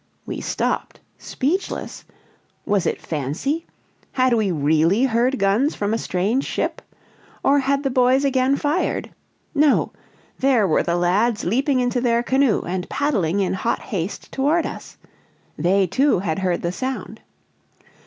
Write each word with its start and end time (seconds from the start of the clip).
We 0.25 0.41
stopped, 0.41 0.99
speechless. 1.19 2.05
Was 2.65 2.87
it 2.87 2.99
fancy? 2.99 3.67
Had 4.13 4.33
we 4.33 4.49
really 4.49 5.03
heard 5.05 5.37
guns 5.37 5.75
from 5.75 5.93
a 5.93 5.99
strange 5.99 6.43
ship? 6.43 6.81
Or 7.43 7.59
had 7.59 7.83
the 7.83 7.91
boys 7.91 8.25
again 8.25 8.55
fired? 8.55 9.11
No! 9.53 9.91
there 10.39 10.67
were 10.67 10.81
the 10.81 10.97
lads 10.97 11.43
leaping 11.43 11.79
into 11.79 12.01
their 12.01 12.23
canoe 12.23 12.61
and 12.61 12.89
paddling 12.89 13.41
in 13.41 13.53
hot 13.53 13.77
haste 13.81 14.31
toward 14.31 14.65
us. 14.65 14.97
They, 15.55 15.85
too, 15.85 16.17
had 16.17 16.39
heard 16.39 16.63
the 16.63 16.71
sound. 16.71 17.21